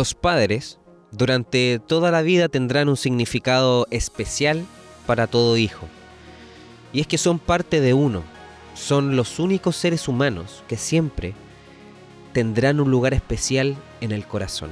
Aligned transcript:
Los 0.00 0.14
padres 0.14 0.78
durante 1.10 1.78
toda 1.78 2.10
la 2.10 2.22
vida 2.22 2.48
tendrán 2.48 2.88
un 2.88 2.96
significado 2.96 3.86
especial 3.90 4.64
para 5.06 5.26
todo 5.26 5.58
hijo. 5.58 5.86
Y 6.94 7.00
es 7.00 7.06
que 7.06 7.18
son 7.18 7.38
parte 7.38 7.82
de 7.82 7.92
uno, 7.92 8.22
son 8.72 9.14
los 9.14 9.38
únicos 9.38 9.76
seres 9.76 10.08
humanos 10.08 10.64
que 10.68 10.78
siempre 10.78 11.34
tendrán 12.32 12.80
un 12.80 12.90
lugar 12.90 13.12
especial 13.12 13.76
en 14.00 14.12
el 14.12 14.26
corazón. 14.26 14.70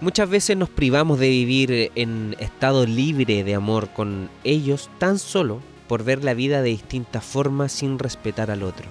Muchas 0.00 0.28
veces 0.28 0.56
nos 0.56 0.68
privamos 0.68 1.20
de 1.20 1.28
vivir 1.28 1.92
en 1.94 2.34
estado 2.40 2.86
libre 2.86 3.44
de 3.44 3.54
amor 3.54 3.90
con 3.90 4.28
ellos 4.42 4.90
tan 4.98 5.20
solo 5.20 5.60
por 5.86 6.02
ver 6.02 6.24
la 6.24 6.34
vida 6.34 6.60
de 6.60 6.70
distintas 6.70 7.22
formas 7.22 7.70
sin 7.70 8.00
respetar 8.00 8.50
al 8.50 8.64
otro. 8.64 8.88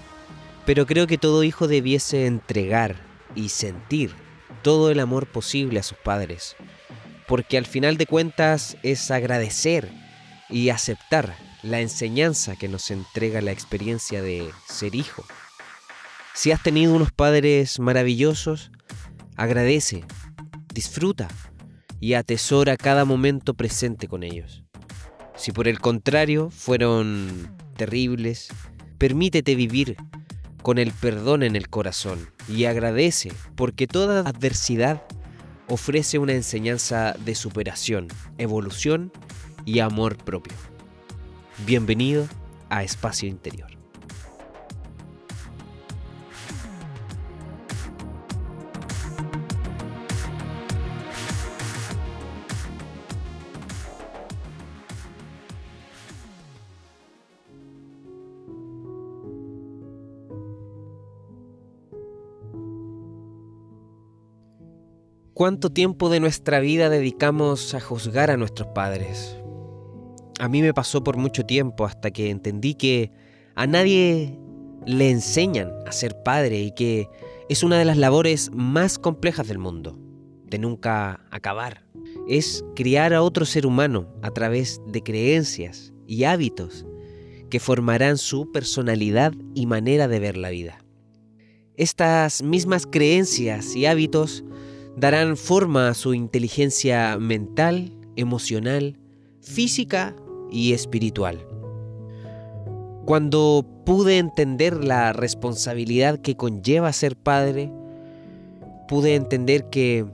Pero 0.66 0.86
creo 0.86 1.06
que 1.06 1.18
todo 1.18 1.44
hijo 1.44 1.68
debiese 1.68 2.28
entregar 2.28 2.96
y 3.36 3.50
sentir 3.50 4.24
todo 4.66 4.90
el 4.90 5.00
amor 5.00 5.28
posible 5.28 5.80
a 5.80 5.84
sus 5.84 6.00
padres, 6.00 6.56
porque 7.28 7.60
al 7.60 7.68
final 7.68 7.98
de 7.98 8.08
cuentas 8.08 8.78
es 8.82 9.12
agradecer 9.12 9.92
y 10.50 10.70
aceptar 10.70 11.38
la 11.62 11.82
enseñanza 11.82 12.56
que 12.56 12.68
nos 12.68 12.90
entrega 12.90 13.42
la 13.42 13.52
experiencia 13.52 14.24
de 14.24 14.50
ser 14.68 14.96
hijo. 14.96 15.24
Si 16.34 16.52
has 16.52 16.64
tenido 16.64 16.96
unos 16.96 17.12
padres 17.12 17.80
maravillosos, 17.80 18.72
agradece, 19.36 20.04
disfruta 20.74 21.28
y 22.00 22.16
atesora 22.16 22.76
cada 22.76 23.06
momento 23.06 23.54
presente 23.54 24.08
con 24.08 24.24
ellos. 24.24 24.64
Si 25.36 25.52
por 25.52 25.68
el 25.68 25.80
contrario 25.80 26.50
fueron 26.50 27.56
terribles, 27.78 28.48
permítete 28.98 29.54
vivir 29.54 29.96
con 30.64 30.80
el 30.80 30.92
perdón 30.92 31.44
en 31.44 31.56
el 31.56 31.70
corazón 31.70 32.35
y 32.48 32.66
agradece 32.66 33.32
porque 33.56 33.88
toda 33.88 34.22
adversidad 34.22 35.04
ofrece 35.68 36.20
una 36.20 36.34
enseñanza 36.34 37.16
de 37.26 37.36
superación, 37.36 38.08
evolución 38.38 39.12
y 39.66 39.80
amor 39.80 40.18
propio. 40.18 40.54
Bienvenido 41.66 42.28
a 42.70 42.84
Espacio 42.84 43.28
Interior. 43.28 43.75
¿Cuánto 65.36 65.70
tiempo 65.70 66.10
de 66.10 66.22
nuestra 66.22 66.62
vida 66.62 66.90
dedicamos 66.90 67.74
a 67.74 67.82
juzgar 67.82 68.32
a 68.32 68.38
nuestros 68.38 68.70
padres? 68.70 69.36
A 70.40 70.48
mí 70.48 70.62
me 70.62 70.74
pasó 70.74 71.04
por 71.04 71.18
mucho 71.18 71.46
tiempo 71.46 71.84
hasta 71.84 72.10
que 72.12 72.30
entendí 72.30 72.74
que 72.76 73.12
a 73.54 73.68
nadie 73.68 74.40
le 74.86 75.10
enseñan 75.12 75.74
a 75.86 75.92
ser 75.92 76.24
padre 76.24 76.62
y 76.62 76.72
que 76.72 77.10
es 77.50 77.64
una 77.64 77.78
de 77.78 77.84
las 77.84 77.98
labores 77.98 78.50
más 78.54 78.98
complejas 78.98 79.50
del 79.50 79.58
mundo, 79.58 80.00
de 80.46 80.58
nunca 80.58 81.26
acabar. 81.32 81.86
Es 82.30 82.64
criar 82.74 83.14
a 83.14 83.22
otro 83.22 83.44
ser 83.44 83.66
humano 83.66 84.08
a 84.22 84.32
través 84.32 84.80
de 84.88 85.04
creencias 85.04 85.94
y 86.08 86.24
hábitos 86.24 86.86
que 87.50 87.60
formarán 87.60 88.18
su 88.18 88.54
personalidad 88.54 89.34
y 89.54 89.66
manera 89.66 90.08
de 90.08 90.20
ver 90.20 90.38
la 90.38 90.50
vida. 90.50 90.80
Estas 91.76 92.42
mismas 92.42 92.88
creencias 92.88 93.76
y 93.76 93.86
hábitos 93.86 94.46
darán 94.98 95.38
forma 95.38 95.90
a 95.90 95.94
su 95.94 96.14
inteligencia 96.14 97.18
mental, 97.18 97.92
emocional, 98.16 98.98
física 99.42 100.16
y 100.52 100.74
espiritual. 100.74 101.46
Cuando 103.06 103.66
pude 103.86 104.18
entender 104.18 104.84
la 104.84 105.14
responsabilidad 105.14 106.20
que 106.20 106.36
conlleva 106.36 106.92
ser 106.92 107.16
padre, 107.16 107.72
pude 108.88 109.16
entender 109.16 109.70
que, 109.70 110.06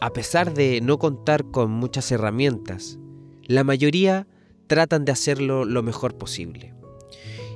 a 0.00 0.12
pesar 0.12 0.54
de 0.54 0.80
no 0.80 0.98
contar 0.98 1.50
con 1.50 1.70
muchas 1.70 2.12
herramientas, 2.12 2.98
la 3.46 3.64
mayoría 3.64 4.26
tratan 4.66 5.04
de 5.04 5.12
hacerlo 5.12 5.64
lo 5.64 5.82
mejor 5.82 6.16
posible. 6.16 6.74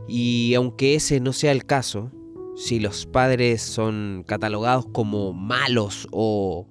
Y 0.08 0.54
aunque 0.54 0.94
ese 0.96 1.20
no 1.20 1.32
sea 1.32 1.52
el 1.52 1.64
caso, 1.64 2.10
si 2.56 2.80
los 2.80 3.06
padres 3.06 3.62
son 3.62 4.24
catalogados 4.26 4.86
como 4.92 5.32
malos 5.32 6.08
o 6.10 6.66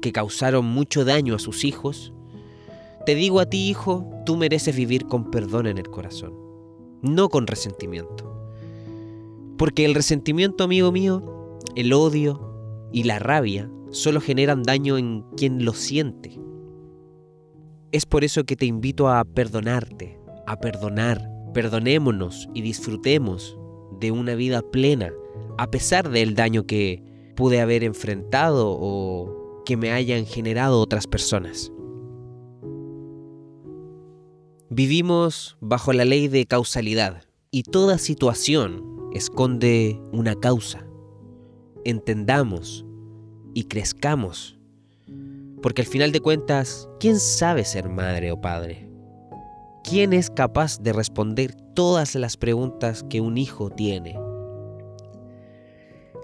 que 0.00 0.12
causaron 0.12 0.64
mucho 0.64 1.04
daño 1.04 1.34
a 1.34 1.38
sus 1.38 1.64
hijos, 1.64 2.12
te 3.06 3.14
digo 3.14 3.40
a 3.40 3.46
ti, 3.46 3.68
hijo, 3.68 4.08
tú 4.24 4.36
mereces 4.36 4.76
vivir 4.76 5.06
con 5.06 5.30
perdón 5.30 5.66
en 5.66 5.78
el 5.78 5.90
corazón, 5.90 6.34
no 7.02 7.28
con 7.28 7.46
resentimiento. 7.46 8.26
Porque 9.56 9.84
el 9.84 9.94
resentimiento, 9.94 10.64
amigo 10.64 10.90
mío, 10.92 11.58
el 11.76 11.92
odio 11.92 12.88
y 12.92 13.04
la 13.04 13.18
rabia 13.18 13.70
solo 13.90 14.20
generan 14.20 14.62
daño 14.62 14.96
en 14.96 15.22
quien 15.36 15.64
lo 15.64 15.74
siente. 15.74 16.38
Es 17.92 18.06
por 18.06 18.24
eso 18.24 18.44
que 18.44 18.56
te 18.56 18.66
invito 18.66 19.08
a 19.08 19.24
perdonarte, 19.24 20.18
a 20.46 20.58
perdonar. 20.60 21.28
Perdonémonos 21.52 22.48
y 22.54 22.62
disfrutemos 22.62 23.58
de 24.00 24.10
una 24.10 24.34
vida 24.34 24.62
plena, 24.62 25.12
a 25.58 25.70
pesar 25.70 26.10
del 26.10 26.34
daño 26.34 26.66
que 26.66 27.02
pude 27.36 27.60
haber 27.60 27.84
enfrentado 27.84 28.76
o 28.78 29.62
que 29.64 29.76
me 29.76 29.92
hayan 29.92 30.26
generado 30.26 30.80
otras 30.80 31.06
personas. 31.06 31.70
Vivimos 34.68 35.56
bajo 35.60 35.92
la 35.92 36.04
ley 36.04 36.28
de 36.28 36.46
causalidad 36.46 37.24
y 37.50 37.64
toda 37.64 37.98
situación 37.98 38.84
esconde 39.12 40.00
una 40.12 40.34
causa. 40.34 40.86
Entendamos 41.84 42.84
y 43.54 43.64
crezcamos, 43.64 44.58
porque 45.62 45.82
al 45.82 45.88
final 45.88 46.12
de 46.12 46.20
cuentas, 46.20 46.88
¿quién 47.00 47.18
sabe 47.18 47.64
ser 47.64 47.88
madre 47.88 48.32
o 48.32 48.40
padre? 48.40 48.89
¿Quién 49.82 50.12
es 50.12 50.30
capaz 50.30 50.78
de 50.80 50.92
responder 50.92 51.54
todas 51.74 52.14
las 52.14 52.36
preguntas 52.36 53.02
que 53.08 53.20
un 53.20 53.38
hijo 53.38 53.70
tiene? 53.70 54.18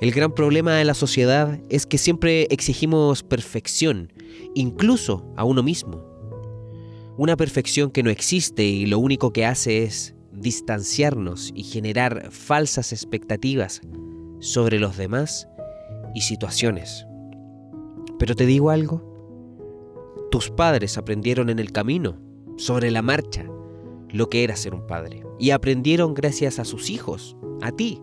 El 0.01 0.13
gran 0.13 0.33
problema 0.33 0.75
de 0.75 0.85
la 0.85 0.93
sociedad 0.93 1.59
es 1.71 1.87
que 1.87 1.97
siempre 1.97 2.47
exigimos 2.51 3.23
perfección, 3.23 4.13
incluso 4.55 5.33
a 5.37 5.45
uno 5.45 5.63
mismo. 5.63 6.05
Una 7.17 7.35
perfección 7.37 7.91
que 7.91 8.03
no 8.03 8.11
existe 8.11 8.63
y 8.63 8.85
lo 8.85 8.99
único 8.99 9.33
que 9.33 9.47
hace 9.47 9.85
es 9.85 10.15
distanciarnos 10.33 11.51
y 11.55 11.63
generar 11.63 12.31
falsas 12.31 12.93
expectativas 12.93 13.81
sobre 14.39 14.79
los 14.79 14.99
demás 14.99 15.49
y 16.15 16.21
situaciones. 16.21 17.07
Pero 18.19 18.35
te 18.35 18.45
digo 18.45 18.69
algo, 18.69 19.03
tus 20.31 20.51
padres 20.51 20.99
aprendieron 20.99 21.49
en 21.49 21.59
el 21.59 21.73
camino 21.73 22.26
sobre 22.57 22.91
la 22.91 23.03
marcha 23.03 23.47
lo 24.11 24.29
que 24.31 24.45
era 24.45 24.57
ser 24.57 24.75
un 24.75 24.87
padre. 24.87 25.23
Y 25.39 25.51
aprendieron 25.51 26.15
gracias 26.15 26.59
a 26.59 26.65
sus 26.65 26.91
hijos, 26.91 27.37
a 27.63 27.73
ti, 27.73 28.01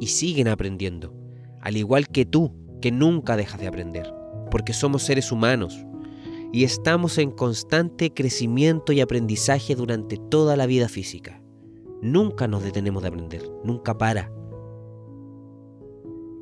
y 0.00 0.08
siguen 0.08 0.48
aprendiendo, 0.48 1.14
al 1.60 1.76
igual 1.76 2.08
que 2.08 2.24
tú, 2.24 2.52
que 2.80 2.92
nunca 2.92 3.36
dejas 3.36 3.60
de 3.60 3.66
aprender, 3.66 4.12
porque 4.50 4.72
somos 4.72 5.02
seres 5.02 5.32
humanos 5.32 5.86
y 6.52 6.64
estamos 6.64 7.18
en 7.18 7.30
constante 7.30 8.12
crecimiento 8.12 8.92
y 8.92 9.00
aprendizaje 9.00 9.74
durante 9.74 10.16
toda 10.16 10.56
la 10.56 10.66
vida 10.66 10.88
física. 10.88 11.42
Nunca 12.02 12.46
nos 12.46 12.62
detenemos 12.62 13.02
de 13.02 13.08
aprender, 13.08 13.42
nunca 13.64 13.98
para. 13.98 14.30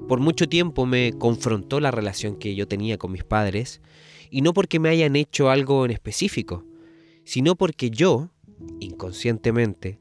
Por 0.09 0.21
mucho 0.21 0.49
tiempo 0.49 0.85
me 0.85 1.15
confrontó 1.15 1.81
la 1.81 1.91
relación 1.91 2.37
que 2.37 2.55
yo 2.55 2.69
tenía 2.69 2.99
con 2.99 3.12
mis 3.12 3.25
padres, 3.25 3.81
y 4.31 4.43
no 4.43 4.53
porque 4.53 4.79
me 4.79 4.89
hayan 4.91 5.17
hecho 5.17 5.49
algo 5.49 5.85
en 5.85 5.93
específico, 5.93 6.65
sino 7.25 7.56
porque 7.56 7.91
yo, 7.91 8.31
inconscientemente, 8.81 9.99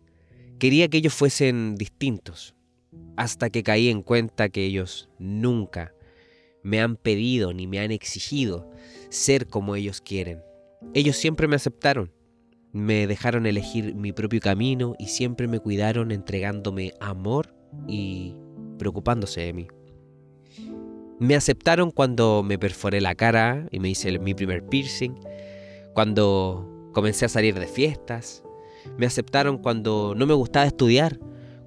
quería 0.59 0.87
que 0.87 0.97
ellos 0.97 1.13
fuesen 1.13 1.75
distintos, 1.75 2.55
hasta 3.17 3.49
que 3.49 3.63
caí 3.63 3.89
en 3.89 4.01
cuenta 4.01 4.49
que 4.49 4.65
ellos 4.65 5.09
nunca 5.19 5.93
me 6.63 6.81
han 6.81 6.95
pedido 6.95 7.53
ni 7.53 7.67
me 7.67 7.79
han 7.79 7.91
exigido 7.91 8.69
ser 9.09 9.47
como 9.47 9.75
ellos 9.75 10.01
quieren. 10.01 10.41
Ellos 10.93 11.15
siempre 11.17 11.47
me 11.47 11.55
aceptaron, 11.55 12.11
me 12.71 13.07
dejaron 13.07 13.45
elegir 13.45 13.95
mi 13.95 14.11
propio 14.11 14.39
camino 14.39 14.95
y 14.97 15.07
siempre 15.07 15.47
me 15.47 15.59
cuidaron 15.59 16.11
entregándome 16.11 16.93
amor 16.99 17.53
y 17.87 18.35
preocupándose 18.79 19.41
de 19.41 19.53
mí. 19.53 19.67
Me 21.19 21.35
aceptaron 21.35 21.91
cuando 21.91 22.43
me 22.43 22.57
perforé 22.57 22.99
la 22.99 23.15
cara 23.15 23.67
y 23.71 23.79
me 23.79 23.89
hice 23.89 24.17
mi 24.19 24.33
primer 24.33 24.65
piercing, 24.65 25.13
cuando 25.93 26.72
Comencé 26.93 27.25
a 27.25 27.29
salir 27.29 27.59
de 27.59 27.67
fiestas. 27.67 28.43
Me 28.97 29.05
aceptaron 29.05 29.57
cuando 29.57 30.13
no 30.15 30.25
me 30.25 30.33
gustaba 30.33 30.65
estudiar, 30.65 31.19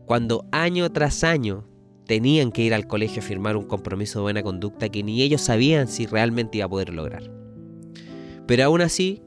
cuando 0.07 0.47
año 0.53 0.91
tras 0.93 1.25
año 1.25 1.69
tenían 2.07 2.53
que 2.53 2.63
ir 2.63 2.73
al 2.73 2.87
colegio 2.87 3.21
a 3.21 3.25
firmar 3.25 3.57
un 3.57 3.65
compromiso 3.65 4.21
de 4.21 4.23
buena 4.23 4.43
conducta 4.43 4.89
que 4.89 5.03
ni 5.03 5.23
ellos 5.23 5.41
sabían 5.41 5.89
si 5.89 6.07
realmente 6.07 6.59
iba 6.59 6.67
a 6.67 6.71
poder 6.71 6.95
lograr. 6.95 7.31
Pero 8.47 8.65
aún 8.65 8.81
así, 8.81 9.23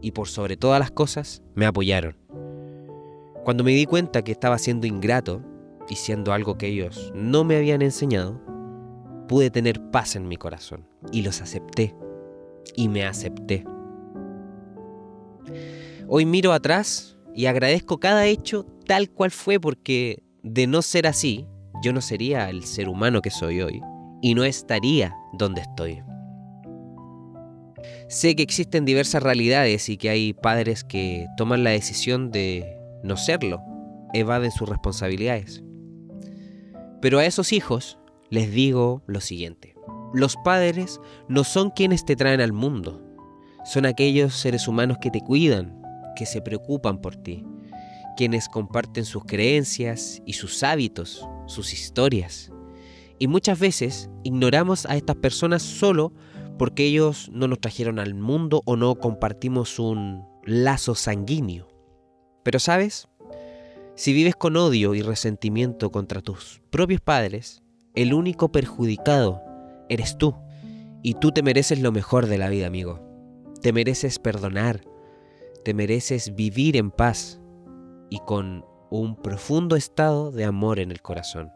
y 0.00 0.12
por 0.12 0.28
sobre 0.28 0.56
todas 0.56 0.80
las 0.80 0.90
cosas, 0.90 1.42
me 1.54 1.66
apoyaron. 1.66 2.16
Cuando 3.44 3.64
me 3.64 3.72
di 3.72 3.84
cuenta 3.84 4.22
que 4.22 4.32
estaba 4.32 4.58
siendo 4.58 4.86
ingrato 4.86 5.42
y 5.88 5.96
siendo 5.96 6.32
algo 6.32 6.56
que 6.56 6.68
ellos 6.68 7.12
no 7.14 7.44
me 7.44 7.56
habían 7.56 7.82
enseñado, 7.82 8.40
pude 9.28 9.50
tener 9.50 9.90
paz 9.90 10.16
en 10.16 10.28
mi 10.28 10.36
corazón 10.36 10.86
y 11.12 11.22
los 11.22 11.42
acepté 11.42 11.94
y 12.74 12.88
me 12.88 13.04
acepté. 13.04 13.64
Hoy 16.08 16.26
miro 16.26 16.52
atrás 16.52 17.16
y 17.34 17.46
agradezco 17.46 18.00
cada 18.00 18.26
hecho 18.26 18.66
tal 18.86 19.10
cual 19.10 19.30
fue 19.30 19.60
porque 19.60 20.22
de 20.42 20.66
no 20.66 20.82
ser 20.82 21.06
así, 21.06 21.46
yo 21.82 21.92
no 21.92 22.00
sería 22.00 22.48
el 22.50 22.64
ser 22.64 22.88
humano 22.88 23.22
que 23.22 23.30
soy 23.30 23.60
hoy 23.60 23.80
y 24.22 24.34
no 24.34 24.44
estaría 24.44 25.14
donde 25.32 25.60
estoy. 25.60 26.02
Sé 28.08 28.34
que 28.34 28.42
existen 28.42 28.84
diversas 28.84 29.22
realidades 29.22 29.88
y 29.88 29.96
que 29.96 30.10
hay 30.10 30.32
padres 30.32 30.82
que 30.82 31.26
toman 31.36 31.62
la 31.62 31.70
decisión 31.70 32.30
de 32.30 32.78
no 33.02 33.16
serlo, 33.16 33.60
evaden 34.14 34.50
sus 34.50 34.68
responsabilidades. 34.68 35.62
Pero 37.00 37.18
a 37.18 37.26
esos 37.26 37.52
hijos 37.52 37.98
les 38.30 38.50
digo 38.50 39.02
lo 39.06 39.20
siguiente. 39.20 39.74
Los 40.12 40.36
padres 40.36 41.00
no 41.28 41.44
son 41.44 41.70
quienes 41.70 42.04
te 42.04 42.16
traen 42.16 42.40
al 42.40 42.52
mundo, 42.52 43.02
son 43.68 43.84
aquellos 43.84 44.34
seres 44.34 44.66
humanos 44.66 44.96
que 44.98 45.10
te 45.10 45.20
cuidan, 45.20 45.82
que 46.16 46.24
se 46.24 46.40
preocupan 46.40 47.02
por 47.02 47.16
ti, 47.16 47.44
quienes 48.16 48.48
comparten 48.48 49.04
sus 49.04 49.26
creencias 49.26 50.22
y 50.24 50.32
sus 50.32 50.62
hábitos, 50.62 51.28
sus 51.46 51.74
historias. 51.74 52.50
Y 53.18 53.26
muchas 53.26 53.58
veces 53.58 54.08
ignoramos 54.24 54.86
a 54.86 54.96
estas 54.96 55.16
personas 55.16 55.62
solo 55.62 56.14
porque 56.56 56.86
ellos 56.86 57.28
no 57.30 57.46
nos 57.46 57.60
trajeron 57.60 57.98
al 57.98 58.14
mundo 58.14 58.62
o 58.64 58.74
no 58.76 58.94
compartimos 58.94 59.78
un 59.78 60.24
lazo 60.44 60.94
sanguíneo. 60.94 61.68
Pero 62.44 62.60
sabes, 62.60 63.08
si 63.96 64.14
vives 64.14 64.34
con 64.34 64.56
odio 64.56 64.94
y 64.94 65.02
resentimiento 65.02 65.92
contra 65.92 66.22
tus 66.22 66.62
propios 66.70 67.02
padres, 67.02 67.62
el 67.94 68.14
único 68.14 68.50
perjudicado 68.50 69.42
eres 69.90 70.16
tú. 70.16 70.34
Y 71.02 71.14
tú 71.14 71.32
te 71.32 71.42
mereces 71.42 71.80
lo 71.80 71.92
mejor 71.92 72.28
de 72.28 72.38
la 72.38 72.48
vida, 72.48 72.66
amigo. 72.66 73.07
Te 73.62 73.72
mereces 73.72 74.18
perdonar. 74.18 74.82
Te 75.64 75.74
mereces 75.74 76.34
vivir 76.34 76.76
en 76.76 76.90
paz 76.90 77.40
y 78.10 78.18
con 78.20 78.64
un 78.90 79.16
profundo 79.16 79.76
estado 79.76 80.30
de 80.30 80.44
amor 80.44 80.78
en 80.78 80.90
el 80.90 81.02
corazón. 81.02 81.50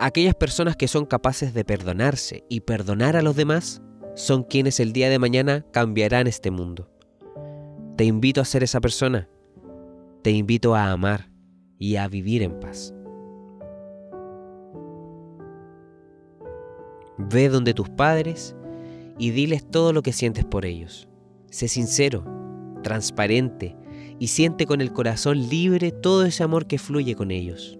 Aquellas 0.00 0.34
personas 0.34 0.76
que 0.76 0.88
son 0.88 1.06
capaces 1.06 1.54
de 1.54 1.64
perdonarse 1.64 2.44
y 2.48 2.60
perdonar 2.60 3.16
a 3.16 3.22
los 3.22 3.36
demás 3.36 3.82
son 4.14 4.42
quienes 4.42 4.80
el 4.80 4.92
día 4.92 5.08
de 5.10 5.18
mañana 5.18 5.64
cambiarán 5.72 6.26
este 6.26 6.50
mundo. 6.50 6.90
Te 7.96 8.04
invito 8.04 8.40
a 8.40 8.44
ser 8.44 8.62
esa 8.62 8.80
persona. 8.80 9.28
Te 10.22 10.30
invito 10.30 10.74
a 10.74 10.90
amar 10.90 11.30
y 11.78 11.96
a 11.96 12.08
vivir 12.08 12.42
en 12.42 12.58
paz. 12.58 12.92
Ve 17.18 17.48
donde 17.48 17.72
tus 17.72 17.88
padres 17.88 18.54
y 19.18 19.30
diles 19.30 19.68
todo 19.68 19.92
lo 19.92 20.02
que 20.02 20.12
sientes 20.12 20.44
por 20.44 20.64
ellos. 20.64 21.08
Sé 21.50 21.68
sincero, 21.68 22.24
transparente 22.82 23.76
y 24.18 24.28
siente 24.28 24.66
con 24.66 24.80
el 24.80 24.92
corazón 24.92 25.48
libre 25.48 25.92
todo 25.92 26.24
ese 26.24 26.42
amor 26.42 26.66
que 26.66 26.78
fluye 26.78 27.14
con 27.14 27.30
ellos. 27.30 27.78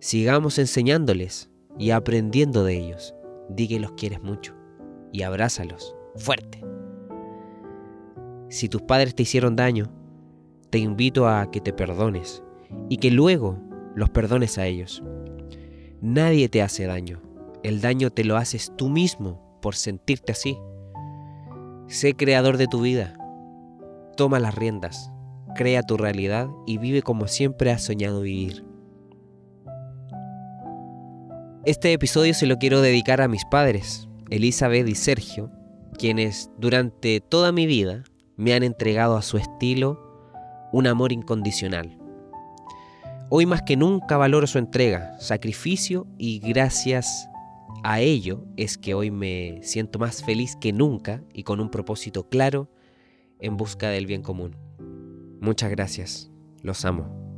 Sigamos 0.00 0.58
enseñándoles 0.58 1.50
y 1.78 1.90
aprendiendo 1.90 2.64
de 2.64 2.78
ellos. 2.78 3.14
Di 3.48 3.68
que 3.68 3.80
los 3.80 3.92
quieres 3.92 4.22
mucho 4.22 4.54
y 5.12 5.22
abrázalos 5.22 5.94
fuerte. 6.16 6.62
Si 8.50 8.68
tus 8.68 8.82
padres 8.82 9.14
te 9.14 9.22
hicieron 9.22 9.56
daño, 9.56 9.92
te 10.70 10.78
invito 10.78 11.28
a 11.28 11.50
que 11.50 11.60
te 11.60 11.72
perdones 11.72 12.42
y 12.88 12.98
que 12.98 13.10
luego 13.10 13.58
los 13.94 14.10
perdones 14.10 14.58
a 14.58 14.66
ellos. 14.66 15.02
Nadie 16.00 16.48
te 16.48 16.62
hace 16.62 16.86
daño. 16.86 17.22
El 17.62 17.80
daño 17.80 18.10
te 18.10 18.24
lo 18.24 18.36
haces 18.36 18.72
tú 18.76 18.88
mismo 18.88 19.47
por 19.60 19.74
sentirte 19.74 20.32
así. 20.32 20.58
Sé 21.86 22.14
creador 22.14 22.56
de 22.56 22.66
tu 22.66 22.80
vida. 22.80 23.14
Toma 24.16 24.40
las 24.40 24.54
riendas, 24.54 25.10
crea 25.54 25.82
tu 25.82 25.96
realidad 25.96 26.48
y 26.66 26.78
vive 26.78 27.02
como 27.02 27.28
siempre 27.28 27.70
has 27.70 27.82
soñado 27.82 28.20
vivir. 28.20 28.64
Este 31.64 31.92
episodio 31.92 32.34
se 32.34 32.46
lo 32.46 32.56
quiero 32.56 32.80
dedicar 32.80 33.20
a 33.20 33.28
mis 33.28 33.44
padres, 33.44 34.08
Elizabeth 34.30 34.88
y 34.88 34.94
Sergio, 34.94 35.50
quienes 35.98 36.50
durante 36.56 37.20
toda 37.20 37.52
mi 37.52 37.66
vida 37.66 38.04
me 38.36 38.54
han 38.54 38.62
entregado 38.62 39.16
a 39.16 39.22
su 39.22 39.36
estilo 39.36 40.00
un 40.72 40.86
amor 40.86 41.12
incondicional. 41.12 41.98
Hoy 43.30 43.44
más 43.44 43.62
que 43.62 43.76
nunca 43.76 44.16
valoro 44.16 44.46
su 44.46 44.58
entrega, 44.58 45.18
sacrificio 45.18 46.06
y 46.16 46.38
gracias 46.38 47.28
a 47.82 48.00
ello 48.00 48.44
es 48.56 48.78
que 48.78 48.94
hoy 48.94 49.10
me 49.10 49.60
siento 49.62 49.98
más 49.98 50.24
feliz 50.24 50.56
que 50.56 50.72
nunca 50.72 51.22
y 51.32 51.42
con 51.42 51.60
un 51.60 51.70
propósito 51.70 52.28
claro 52.28 52.68
en 53.38 53.56
busca 53.56 53.90
del 53.90 54.06
bien 54.06 54.22
común. 54.22 54.56
Muchas 55.40 55.70
gracias, 55.70 56.30
los 56.62 56.84
amo. 56.84 57.28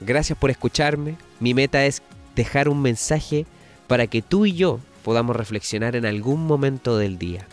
Gracias 0.00 0.38
por 0.38 0.50
escucharme. 0.50 1.16
Mi 1.40 1.54
meta 1.54 1.86
es 1.86 2.02
dejar 2.34 2.68
un 2.68 2.82
mensaje 2.82 3.46
para 3.86 4.06
que 4.06 4.22
tú 4.22 4.44
y 4.44 4.54
yo 4.54 4.80
podamos 5.02 5.36
reflexionar 5.36 5.96
en 5.96 6.04
algún 6.04 6.46
momento 6.46 6.98
del 6.98 7.18
día. 7.18 7.46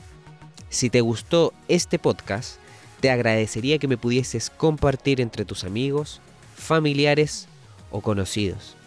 Si 0.69 0.89
te 0.89 1.01
gustó 1.01 1.53
este 1.67 1.99
podcast, 1.99 2.60
te 3.01 3.09
agradecería 3.09 3.79
que 3.79 3.89
me 3.89 3.97
pudieses 3.97 4.49
compartir 4.49 5.19
entre 5.19 5.43
tus 5.43 5.65
amigos, 5.65 6.21
familiares 6.55 7.49
o 7.89 7.99
conocidos. 8.01 8.77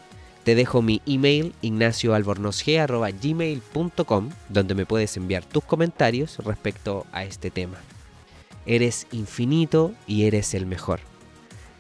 Te 0.44 0.54
dejo 0.54 0.80
mi 0.82 1.02
email 1.04 1.52
ignacioalbornosg.gmail.com 1.62 4.30
donde 4.48 4.74
me 4.74 4.86
puedes 4.86 5.16
enviar 5.16 5.44
tus 5.44 5.64
comentarios 5.64 6.38
respecto 6.38 7.04
a 7.12 7.24
este 7.24 7.50
tema. 7.50 7.78
Eres 8.66 9.08
infinito 9.10 9.92
y 10.06 10.26
eres 10.26 10.54
el 10.54 10.66
mejor. 10.66 11.00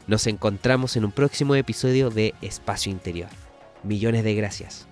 Nos 0.06 0.26
encontramos 0.26 0.96
en 0.96 1.04
un 1.04 1.12
próximo 1.12 1.54
episodio 1.54 2.08
de 2.10 2.34
Espacio 2.42 2.90
Interior. 2.92 3.30
Millones 3.82 4.22
de 4.24 4.34
gracias. 4.34 4.86